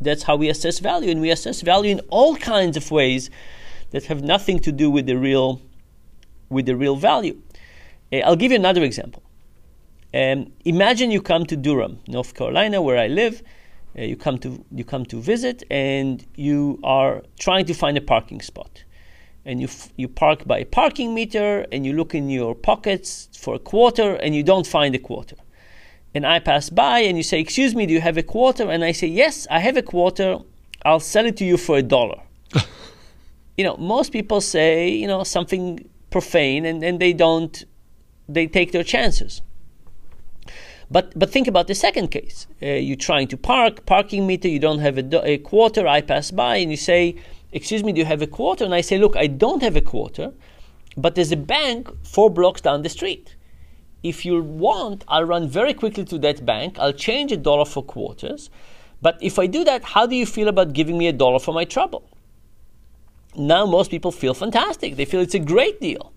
[0.00, 3.30] That's how we assess value, and we assess value in all kinds of ways
[3.90, 5.60] that have nothing to do with the real
[6.50, 7.40] with the real value.
[8.12, 9.22] Uh, I'll give you another example.
[10.14, 13.42] Um, imagine you come to Durham, North Carolina, where I live,
[13.98, 18.00] Uh, you come to you come to visit, and you are trying to find a
[18.00, 18.84] parking spot,
[19.46, 23.28] and you f- you park by a parking meter, and you look in your pockets
[23.42, 25.36] for a quarter, and you don't find a quarter.
[26.14, 28.84] And I pass by, and you say, "Excuse me, do you have a quarter?" And
[28.90, 30.38] I say, "Yes, I have a quarter.
[30.84, 32.20] I'll sell it to you for a dollar."
[33.58, 35.64] you know, most people say, you know, something
[36.10, 37.64] profane, and, and they don't,
[38.28, 39.42] they take their chances.
[40.90, 42.46] But but think about the second case.
[42.62, 45.86] Uh, you're trying to park, parking meter, you don't have a, do- a quarter.
[45.86, 47.16] I pass by and you say,
[47.52, 49.82] "Excuse me, do you have a quarter?" And I say, "Look, I don't have a
[49.82, 50.32] quarter,
[50.96, 53.36] but there's a bank four blocks down the street.
[54.02, 56.78] If you want, I'll run very quickly to that bank.
[56.78, 58.48] I'll change a dollar for quarters.
[59.02, 61.52] But if I do that, how do you feel about giving me a dollar for
[61.52, 62.04] my trouble?"
[63.36, 64.96] Now most people feel fantastic.
[64.96, 66.12] They feel it's a great deal.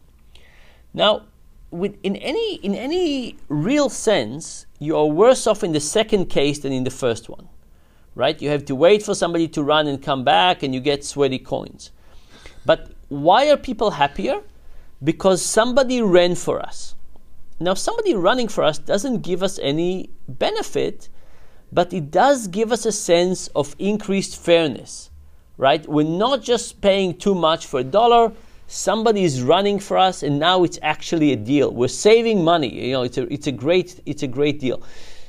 [0.94, 1.24] Now,
[1.72, 6.60] with, in any in any real sense, you are worse off in the second case
[6.60, 7.48] than in the first one,
[8.14, 8.40] right?
[8.42, 11.40] You have to wait for somebody to run and come back, and you get sweaty
[11.40, 11.92] coins.
[12.66, 14.42] But why are people happier?
[15.04, 16.96] Because somebody ran for us.
[17.60, 21.10] Now, somebody running for us doesn't give us any benefit,
[21.72, 25.10] but it does give us a sense of increased fairness,
[25.58, 25.88] right?
[25.88, 28.34] We're not just paying too much for a dollar
[28.72, 31.74] somebody is running for us and now it's actually a deal.
[31.74, 34.82] We're saving money you know it's a, it's a great it's a great deal.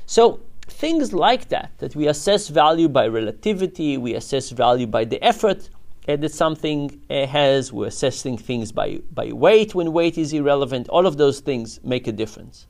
[0.07, 5.23] So things like that that we assess value by relativity we assess value by the
[5.23, 5.69] effort
[6.09, 10.89] uh, that something uh, has we're assessing things by by weight when weight is irrelevant
[10.89, 12.67] all of those things make a difference.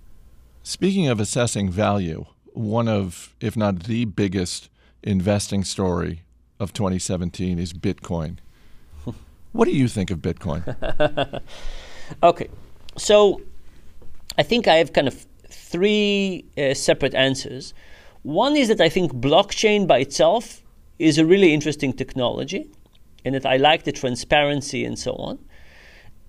[0.65, 4.71] Speaking of assessing value, one of, if not the biggest
[5.03, 6.23] investing story
[6.61, 8.39] of 2017 is Bitcoin.
[9.53, 10.63] What do you think of Bitcoin?
[12.23, 12.49] Okay,
[12.97, 13.41] so
[14.37, 17.75] I think I have kind of three uh, separate answers.
[18.23, 20.63] One is that I think blockchain by itself
[20.99, 22.71] is a really interesting technology,
[23.25, 25.39] and that I like the transparency and so on.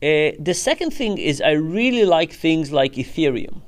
[0.01, 3.61] Uh, the second thing is I really like things like Ethereum.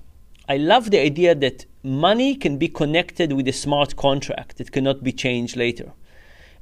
[0.48, 5.04] I love the idea that money can be connected with a smart contract that cannot
[5.04, 5.92] be changed later.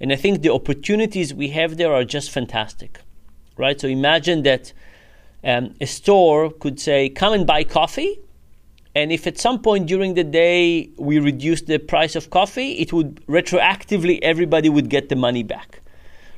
[0.04, 3.00] And I think the opportunities we have there are just fantastic,
[3.56, 3.80] right?
[3.80, 4.74] So imagine that
[5.46, 8.20] um, a store could say, "Come and buy coffee,"
[8.94, 12.92] and if at some point during the day we reduce the price of coffee, it
[12.92, 15.80] would retroactively everybody would get the money back,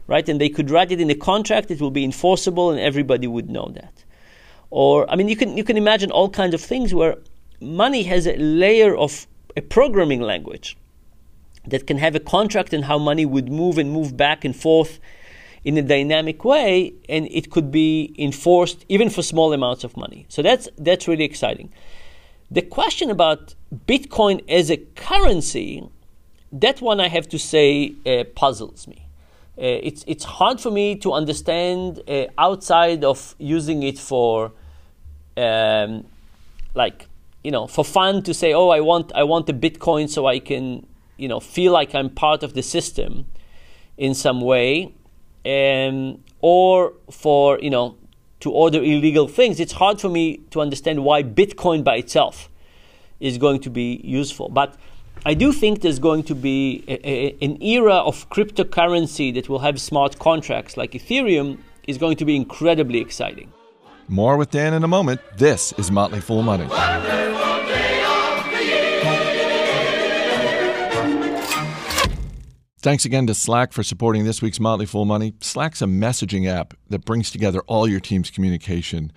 [0.05, 0.29] right?
[0.29, 3.49] And they could write it in a contract; it will be enforceable, and everybody would
[3.49, 4.03] know that.
[4.69, 7.15] Or I mean, you can you can imagine all kinds of things where
[7.59, 9.25] money has a layer of
[9.57, 10.77] a programming language
[11.67, 14.99] that can have a contract and how money would move and move back and forth
[15.63, 20.25] in a dynamic way, and it could be enforced even for small amounts of money.
[20.29, 21.71] So that's that's really exciting.
[22.51, 23.55] The question about
[23.87, 25.89] Bitcoin as a currency,
[26.51, 29.07] that one I have to say uh, puzzles me.
[29.57, 34.51] Uh, it's it's hard for me to understand uh, outside of using it for,
[35.37, 36.05] um,
[36.75, 37.07] like
[37.43, 40.39] you know, for fun to say, oh, I want I want a Bitcoin so I
[40.39, 40.85] can
[41.17, 43.25] you know feel like I'm part of the system
[43.97, 44.93] in some way,
[45.45, 47.97] um, or for you know
[48.41, 49.59] to order illegal things.
[49.59, 52.49] It's hard for me to understand why Bitcoin by itself
[53.19, 54.75] is going to be useful, but.
[55.27, 59.57] I do think there's going to be a, a, an era of cryptocurrency that will
[59.57, 63.51] have smart contracts like Ethereum is going to be incredibly exciting.
[64.07, 65.21] More with Dan in a moment.
[65.35, 66.67] This is Motley Fool Money.
[72.85, 75.33] Thanks again to Slack for supporting this week's Motley Fool Money.
[75.41, 79.11] Slack's a messaging app that brings together all your team's communication.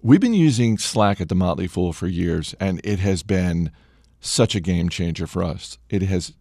[0.00, 3.72] We've been using Slack at the Motley Fool for years, and it has been
[4.20, 5.76] such a game changer for us.
[5.88, 6.34] It has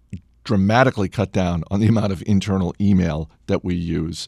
[0.44, 4.28] dramatically cut down on the amount of internal email that we use.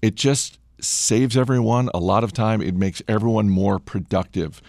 [0.00, 2.62] It just saves everyone a lot of time.
[2.62, 4.62] It makes everyone more productive.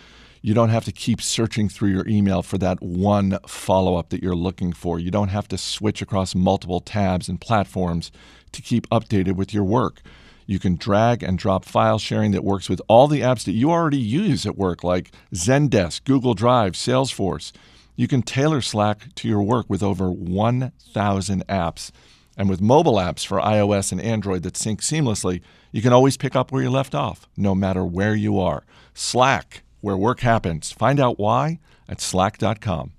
[0.45, 4.21] You don't have to keep searching through your email for that one follow up that
[4.21, 4.99] you're looking for.
[4.99, 8.12] You don't have to switch across multiple tabs and platforms
[8.51, 10.01] to keep updated with your work.
[10.45, 13.71] You can drag and drop file sharing that works with all the apps that you
[13.71, 17.53] already use at work, like Zendesk, Google Drive, Salesforce.
[17.95, 21.91] You can tailor Slack to your work with over 1,000 apps.
[22.36, 25.39] And with mobile apps for iOS and Android that sync seamlessly,
[25.71, 28.65] you can always pick up where you left off, no matter where you are.
[28.93, 30.71] Slack, where work happens.
[30.71, 31.60] Find out why
[31.90, 32.94] at slack.com.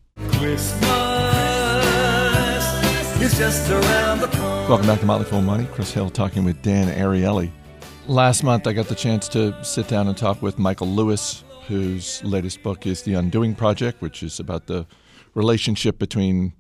[4.68, 5.66] Welcome back to Motley Fool Money.
[5.72, 7.51] Chris Hill talking with Dan Ariely.
[8.07, 12.22] Last month, I got the chance to sit down and talk with Michael Lewis, whose
[12.22, 14.87] latest book is The Undoing Project, which is about the
[15.32, 16.53] relationship between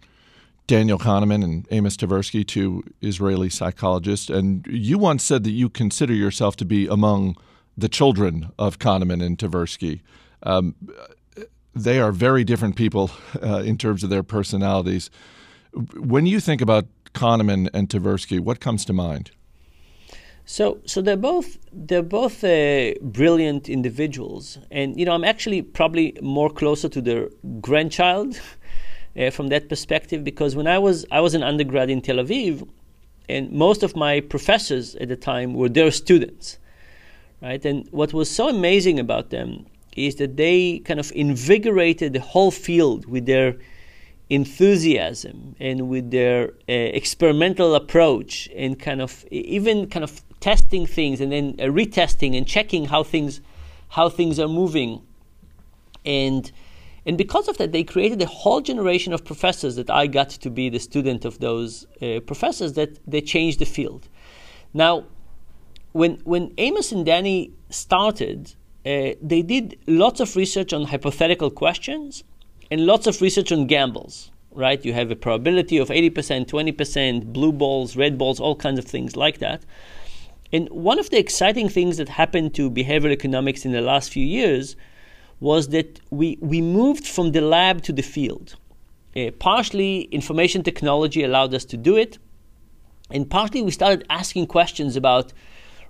[0.66, 6.14] Daniel Kahneman and Amos Tversky, two Israeli psychologists, and you once said that you consider
[6.14, 7.36] yourself to be among
[7.76, 10.00] the children of Kahneman and Tversky.
[10.42, 10.74] Um,
[11.74, 13.10] they are very different people
[13.42, 15.10] uh, in terms of their personalities.
[15.94, 19.30] When you think about Kahneman and Tversky, what comes to mind?
[20.46, 26.16] So, so they're both they're both uh, brilliant individuals, and you know I'm actually probably
[26.20, 27.30] more closer to their
[27.62, 28.38] grandchild
[29.18, 32.68] uh, from that perspective because when I was I was an undergrad in Tel Aviv,
[33.26, 36.58] and most of my professors at the time were their students,
[37.44, 37.64] right?
[37.64, 39.66] And what was so amazing about them
[39.96, 43.56] is that they kind of invigorated the whole field with their
[44.30, 51.20] enthusiasm and with their uh, experimental approach and kind of even kind of testing things
[51.20, 53.40] and then uh, retesting and checking how things
[53.90, 55.02] how things are moving
[56.06, 56.50] and
[57.06, 60.50] and because of that they created a whole generation of professors that I got to
[60.50, 64.08] be the student of those uh, professors that they changed the field
[64.72, 65.04] now
[65.94, 72.22] when when Amos and Danny started uh, they did lots of research on hypothetical questions
[72.70, 74.84] and lots of research on gambles, right?
[74.84, 79.16] You have a probability of 80%, 20%, blue balls, red balls, all kinds of things
[79.16, 79.62] like that.
[80.52, 84.24] And one of the exciting things that happened to behavioral economics in the last few
[84.24, 84.76] years
[85.40, 88.56] was that we, we moved from the lab to the field.
[89.16, 92.18] Uh, partially, information technology allowed us to do it,
[93.10, 95.32] and partly, we started asking questions about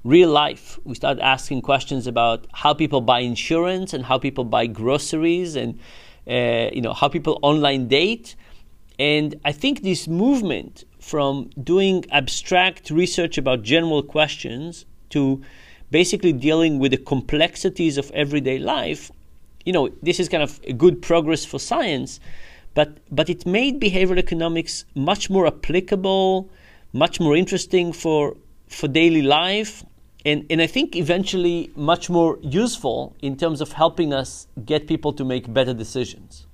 [0.04, 0.78] real life.
[0.84, 5.78] We started asking questions about how people buy insurance and how people buy groceries and
[6.28, 8.36] uh, you know how people online date.
[8.98, 15.42] And I think this movement from doing abstract research about general questions to
[15.90, 19.10] basically dealing with the complexities of everyday life,
[19.64, 22.20] you know, this is kind of a good progress for science,
[22.74, 26.50] but but it made behavioral economics much more applicable,
[26.92, 28.36] much more interesting for
[28.68, 29.82] for daily life
[30.24, 35.12] and, and I think eventually much more useful in terms of helping us get people
[35.12, 36.46] to make better decisions.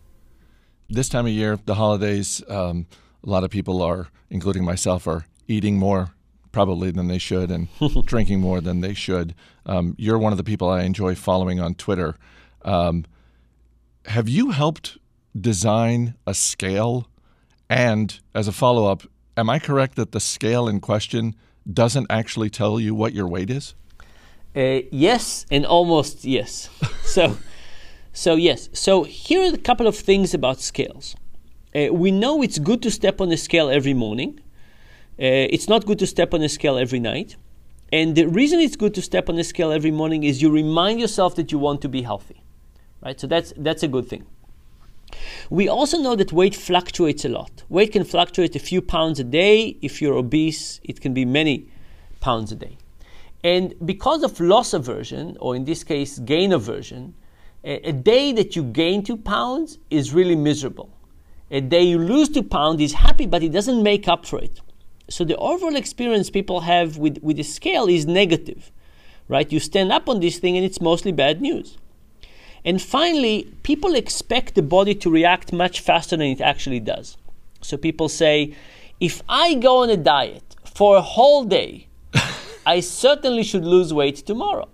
[0.88, 2.86] This time of year, the holidays, um,
[3.24, 6.14] a lot of people are, including myself, are eating more
[6.50, 7.68] probably than they should and
[8.06, 9.34] drinking more than they should.
[9.66, 12.16] Um, you're one of the people I enjoy following on Twitter.
[12.62, 13.04] Um,
[14.06, 14.98] have you helped
[15.38, 17.08] design a scale?
[17.68, 19.04] And as a follow up,
[19.36, 21.36] am I correct that the scale in question
[21.72, 23.74] doesn't actually tell you what your weight is?
[24.54, 26.68] Uh, yes, and almost yes.
[27.02, 27.36] so,
[28.12, 28.68] so yes.
[28.72, 31.16] So here are a couple of things about scales.
[31.74, 34.40] Uh, we know it's good to step on a scale every morning.
[35.18, 37.36] Uh, it's not good to step on a scale every night.
[37.92, 41.00] And the reason it's good to step on a scale every morning is you remind
[41.00, 42.42] yourself that you want to be healthy,
[43.02, 43.18] right?
[43.18, 44.26] So that's that's a good thing.
[45.50, 47.64] We also know that weight fluctuates a lot.
[47.68, 49.76] Weight can fluctuate a few pounds a day.
[49.82, 51.68] If you're obese, it can be many
[52.20, 52.76] pounds a day.
[53.42, 57.14] And because of loss aversion, or in this case, gain aversion,
[57.64, 60.90] a, day that you gain two pounds is really miserable.
[61.50, 64.60] A day you lose two pounds is happy, but it doesn't make up for it.
[65.08, 68.70] So the overall experience people have with, with the scale is negative,
[69.28, 69.50] right?
[69.50, 71.76] You stand up on this thing and it's mostly bad news.
[72.64, 77.16] And finally, people expect the body to react much faster than it actually does.
[77.62, 78.54] So people say,
[79.00, 81.88] if I go on a diet for a whole day,
[82.66, 84.68] I certainly should lose weight tomorrow.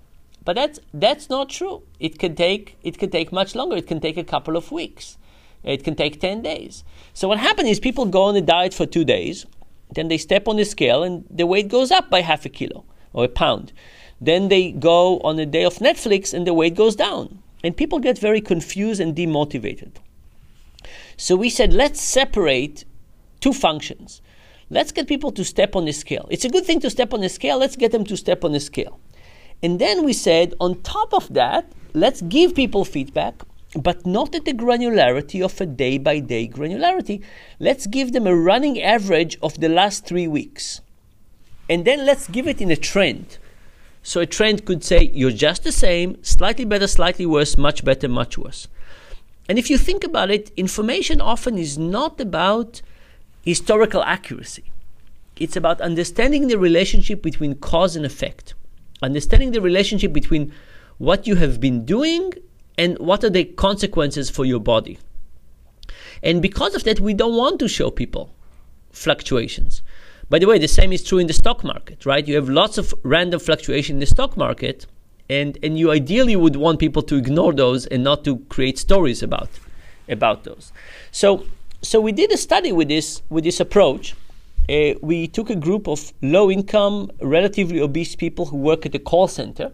[0.44, 1.82] But that's that's not true.
[1.98, 3.76] It can take it can take much longer.
[3.76, 5.18] It can take a couple of weeks.
[5.64, 6.84] It can take 10 days.
[7.12, 9.46] So what happens is people go on a diet for 2 days,
[9.92, 12.84] then they step on the scale and the weight goes up by half a kilo
[13.12, 13.72] or a pound.
[14.20, 17.98] Then they go on a day of Netflix and the weight goes down and people
[17.98, 19.90] get very confused and demotivated.
[21.16, 22.84] So we said, let's separate
[23.40, 24.22] two functions.
[24.70, 26.28] Let's get people to step on the scale.
[26.30, 27.58] It's a good thing to step on the scale.
[27.58, 29.00] Let's get them to step on the scale.
[29.64, 33.34] And then we said, on top of that, let's give people feedback,
[33.74, 37.22] but not at the granularity of a day by day granularity.
[37.58, 40.80] Let's give them a running average of the last three weeks.
[41.68, 43.38] And then let's give it in a trend.
[44.06, 48.08] So a trend could say you're just the same, slightly better, slightly worse, much better,
[48.08, 48.68] much worse.
[49.48, 52.82] And if you think about it, information often is not about
[53.42, 54.70] historical accuracy.
[55.40, 58.54] It's about understanding the relationship between cause and effect,
[59.02, 60.52] understanding the relationship between
[60.98, 62.32] what you have been doing
[62.78, 65.00] and what are the consequences for your body.
[66.22, 68.30] And because of that, we don't want to show people
[68.92, 69.82] fluctuations.
[70.28, 72.26] By the way, the same is true in the stock market, right?
[72.26, 74.86] You have lots of random fluctuation in the stock market,
[75.30, 79.22] and, and you ideally would want people to ignore those and not to create stories
[79.22, 79.48] about,
[80.08, 80.72] about those.
[81.12, 81.46] So
[81.82, 84.14] so we did a study with this with this approach.
[84.68, 89.28] Uh, we took a group of low-income, relatively obese people who work at a call
[89.28, 89.70] center,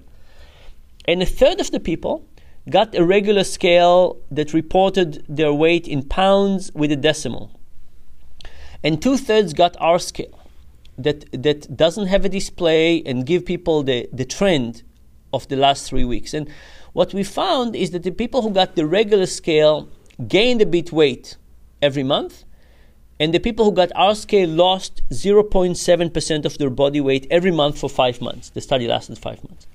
[1.06, 2.22] and a third of the people
[2.68, 7.50] got a regular scale that reported their weight in pounds with a decimal,
[8.84, 10.41] and two-thirds got our scale
[11.04, 14.82] that that doesn't have a display and give people the, the trend
[15.32, 16.34] of the last three weeks.
[16.34, 16.48] And
[16.92, 19.88] what we found is that the people who got the regular scale
[20.28, 21.36] gained a bit weight
[21.80, 22.44] every month,
[23.18, 27.78] and the people who got our scale lost 0.7% of their body weight every month
[27.78, 28.50] for five months.
[28.50, 29.66] The study lasted five months.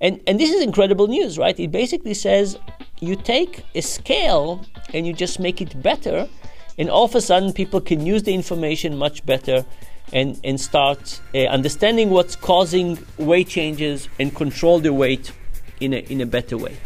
[0.00, 1.58] And, and this is incredible news, right?
[1.58, 2.58] It basically says
[3.00, 6.28] you take a scale and you just make it better,
[6.76, 9.64] and all of a sudden people can use the information much better
[10.12, 15.32] and, and start uh, understanding what's causing weight changes and control the weight
[15.80, 16.76] in a, in a better way.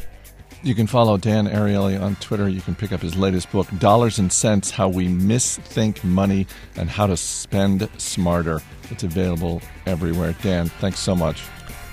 [0.64, 2.48] You can follow Dan Ariely on Twitter.
[2.48, 6.46] You can pick up his latest book, Dollars and Sense How We Misthink Money
[6.76, 8.60] and How to Spend Smarter.
[8.90, 10.36] It's available everywhere.
[10.40, 11.42] Dan, thanks so much.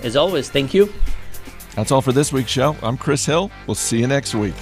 [0.03, 0.93] As always, thank you.
[1.75, 2.75] That's all for this week's show.
[2.84, 3.49] I'm Chris Hill.
[3.65, 4.53] We'll see you next week.